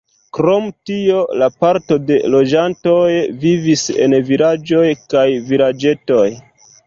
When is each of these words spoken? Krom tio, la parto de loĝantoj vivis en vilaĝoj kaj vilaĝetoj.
Krom 0.35 0.63
tio, 0.89 1.17
la 1.41 1.49
parto 1.63 1.97
de 2.07 2.15
loĝantoj 2.35 3.03
vivis 3.45 3.83
en 4.07 4.17
vilaĝoj 4.31 4.87
kaj 5.15 5.27
vilaĝetoj. 5.51 6.27